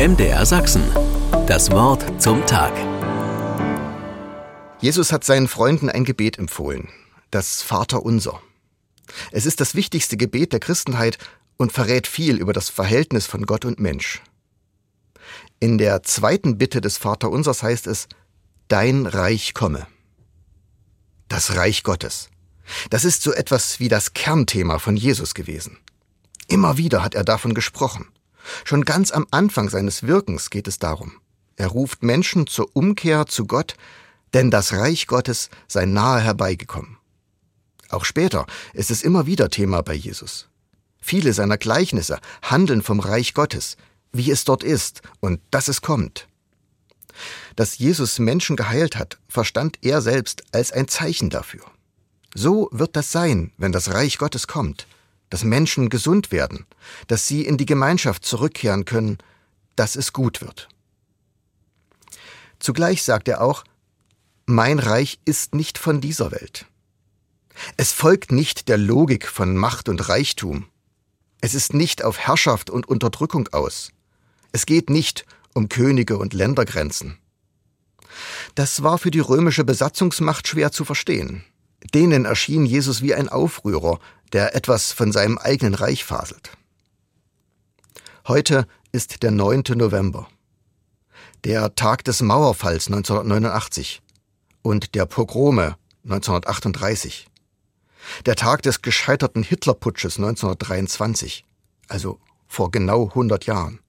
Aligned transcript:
MDR 0.00 0.46
Sachsen. 0.46 0.82
Das 1.46 1.70
Wort 1.72 2.22
zum 2.22 2.46
Tag. 2.46 2.72
Jesus 4.80 5.12
hat 5.12 5.24
seinen 5.24 5.46
Freunden 5.46 5.90
ein 5.90 6.04
Gebet 6.04 6.38
empfohlen, 6.38 6.88
das 7.30 7.60
Vaterunser. 7.60 8.40
Es 9.30 9.44
ist 9.44 9.60
das 9.60 9.74
wichtigste 9.74 10.16
Gebet 10.16 10.54
der 10.54 10.60
Christenheit 10.60 11.18
und 11.58 11.72
verrät 11.72 12.06
viel 12.06 12.38
über 12.38 12.54
das 12.54 12.70
Verhältnis 12.70 13.26
von 13.26 13.44
Gott 13.44 13.66
und 13.66 13.78
Mensch. 13.78 14.22
In 15.58 15.76
der 15.76 16.02
zweiten 16.02 16.56
Bitte 16.56 16.80
des 16.80 16.96
Vaterunsers 16.96 17.62
heißt 17.62 17.86
es, 17.86 18.08
Dein 18.68 19.04
Reich 19.04 19.52
komme. 19.52 19.86
Das 21.28 21.56
Reich 21.56 21.82
Gottes. 21.82 22.30
Das 22.88 23.04
ist 23.04 23.20
so 23.20 23.34
etwas 23.34 23.80
wie 23.80 23.88
das 23.88 24.14
Kernthema 24.14 24.78
von 24.78 24.96
Jesus 24.96 25.34
gewesen. 25.34 25.76
Immer 26.48 26.78
wieder 26.78 27.04
hat 27.04 27.14
er 27.14 27.24
davon 27.24 27.52
gesprochen. 27.52 28.08
Schon 28.64 28.84
ganz 28.84 29.10
am 29.10 29.26
Anfang 29.30 29.68
seines 29.68 30.02
Wirkens 30.04 30.50
geht 30.50 30.68
es 30.68 30.78
darum. 30.78 31.12
Er 31.56 31.68
ruft 31.68 32.02
Menschen 32.02 32.46
zur 32.46 32.74
Umkehr 32.74 33.26
zu 33.26 33.46
Gott, 33.46 33.76
denn 34.32 34.50
das 34.50 34.72
Reich 34.72 35.06
Gottes 35.06 35.50
sei 35.68 35.84
nahe 35.86 36.20
herbeigekommen. 36.20 36.96
Auch 37.90 38.04
später 38.04 38.46
ist 38.72 38.90
es 38.90 39.02
immer 39.02 39.26
wieder 39.26 39.50
Thema 39.50 39.82
bei 39.82 39.94
Jesus. 39.94 40.48
Viele 41.00 41.32
seiner 41.32 41.58
Gleichnisse 41.58 42.18
handeln 42.42 42.82
vom 42.82 43.00
Reich 43.00 43.34
Gottes, 43.34 43.76
wie 44.12 44.30
es 44.30 44.44
dort 44.44 44.62
ist 44.62 45.02
und 45.20 45.40
dass 45.50 45.68
es 45.68 45.82
kommt. 45.82 46.28
Dass 47.56 47.78
Jesus 47.78 48.18
Menschen 48.18 48.56
geheilt 48.56 48.96
hat, 48.96 49.18
verstand 49.28 49.78
er 49.82 50.00
selbst 50.00 50.44
als 50.52 50.72
ein 50.72 50.88
Zeichen 50.88 51.30
dafür. 51.30 51.64
So 52.34 52.68
wird 52.72 52.96
das 52.96 53.10
sein, 53.10 53.52
wenn 53.58 53.72
das 53.72 53.92
Reich 53.92 54.18
Gottes 54.18 54.46
kommt, 54.46 54.86
dass 55.30 55.44
Menschen 55.44 55.88
gesund 55.88 56.32
werden, 56.32 56.66
dass 57.06 57.26
sie 57.26 57.46
in 57.46 57.56
die 57.56 57.66
Gemeinschaft 57.66 58.24
zurückkehren 58.24 58.84
können, 58.84 59.18
dass 59.76 59.96
es 59.96 60.12
gut 60.12 60.40
wird. 60.40 60.68
Zugleich 62.58 63.02
sagt 63.02 63.28
er 63.28 63.40
auch, 63.40 63.64
mein 64.44 64.78
Reich 64.78 65.20
ist 65.24 65.54
nicht 65.54 65.78
von 65.78 66.00
dieser 66.00 66.32
Welt. 66.32 66.66
Es 67.76 67.92
folgt 67.92 68.32
nicht 68.32 68.68
der 68.68 68.78
Logik 68.78 69.26
von 69.26 69.56
Macht 69.56 69.88
und 69.88 70.08
Reichtum. 70.08 70.66
Es 71.40 71.54
ist 71.54 71.72
nicht 71.72 72.04
auf 72.04 72.18
Herrschaft 72.18 72.68
und 72.68 72.88
Unterdrückung 72.88 73.48
aus. 73.52 73.92
Es 74.52 74.66
geht 74.66 74.90
nicht 74.90 75.24
um 75.54 75.68
Könige 75.68 76.18
und 76.18 76.34
Ländergrenzen. 76.34 77.18
Das 78.54 78.82
war 78.82 78.98
für 78.98 79.10
die 79.10 79.20
römische 79.20 79.64
Besatzungsmacht 79.64 80.48
schwer 80.48 80.72
zu 80.72 80.84
verstehen. 80.84 81.44
Denen 81.94 82.24
erschien 82.24 82.66
Jesus 82.66 83.02
wie 83.02 83.14
ein 83.14 83.28
Aufrührer, 83.28 84.00
der 84.32 84.54
etwas 84.54 84.92
von 84.92 85.12
seinem 85.12 85.38
eigenen 85.38 85.74
Reich 85.74 86.04
faselt. 86.04 86.50
Heute 88.28 88.66
ist 88.92 89.22
der 89.22 89.30
9. 89.30 89.64
November, 89.76 90.28
der 91.44 91.74
Tag 91.74 92.04
des 92.04 92.20
Mauerfalls 92.22 92.86
1989 92.86 94.02
und 94.62 94.94
der 94.94 95.06
Pogrome 95.06 95.76
1938, 96.04 97.28
der 98.26 98.36
Tag 98.36 98.62
des 98.62 98.82
gescheiterten 98.82 99.42
Hitlerputsches 99.42 100.16
1923, 100.16 101.44
also 101.88 102.18
vor 102.46 102.70
genau 102.70 103.08
100 103.08 103.46
Jahren, 103.46 103.80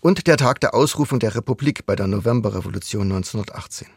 und 0.00 0.26
der 0.26 0.36
Tag 0.36 0.60
der 0.60 0.74
Ausrufung 0.74 1.18
der 1.18 1.34
Republik 1.34 1.86
bei 1.86 1.96
der 1.96 2.06
Novemberrevolution 2.06 3.12
1918. 3.12 3.88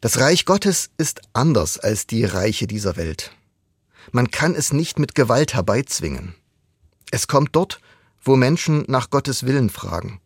Das 0.00 0.18
Reich 0.18 0.44
Gottes 0.44 0.90
ist 0.96 1.20
anders 1.32 1.78
als 1.78 2.06
die 2.06 2.24
Reiche 2.24 2.66
dieser 2.66 2.96
Welt. 2.96 3.32
Man 4.12 4.30
kann 4.30 4.54
es 4.54 4.72
nicht 4.72 4.98
mit 4.98 5.14
Gewalt 5.14 5.54
herbeizwingen. 5.54 6.34
Es 7.10 7.26
kommt 7.26 7.50
dort, 7.52 7.80
wo 8.22 8.36
Menschen 8.36 8.84
nach 8.88 9.10
Gottes 9.10 9.46
Willen 9.46 9.70
fragen, 9.70 10.20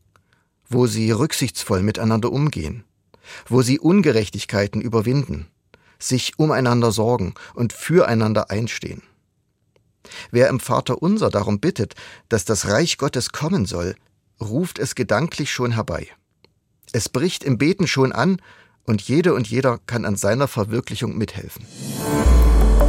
wo 0.68 0.86
sie 0.86 1.10
rücksichtsvoll 1.10 1.82
miteinander 1.82 2.32
umgehen, 2.32 2.84
wo 3.46 3.62
sie 3.62 3.78
Ungerechtigkeiten 3.78 4.80
überwinden, 4.80 5.48
sich 5.98 6.38
umeinander 6.38 6.92
sorgen 6.92 7.34
und 7.54 7.72
füreinander 7.72 8.50
einstehen. 8.50 9.02
Wer 10.30 10.48
im 10.48 10.60
Vater 10.60 11.02
unser 11.02 11.30
darum 11.30 11.60
bittet, 11.60 11.94
dass 12.28 12.44
das 12.44 12.68
Reich 12.68 12.98
Gottes 12.98 13.32
kommen 13.32 13.64
soll, 13.64 13.96
ruft 14.40 14.78
es 14.78 14.94
gedanklich 14.94 15.50
schon 15.52 15.72
herbei. 15.72 16.08
Es 16.92 17.08
bricht 17.08 17.44
im 17.44 17.58
Beten 17.58 17.86
schon 17.86 18.12
an, 18.12 18.40
und 18.86 19.00
jede 19.00 19.32
und 19.32 19.48
jeder 19.48 19.78
kann 19.86 20.04
an 20.04 20.16
seiner 20.16 20.46
Verwirklichung 20.46 21.16
mithelfen. 21.16 21.64